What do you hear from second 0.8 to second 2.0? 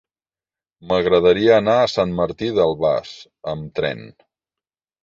M'agradaria anar a